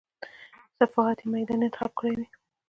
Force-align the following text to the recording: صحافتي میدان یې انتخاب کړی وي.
صحافتي 0.77 1.25
میدان 1.33 1.59
یې 1.61 1.65
انتخاب 1.67 1.91
کړی 1.99 2.13
وي. 2.17 2.25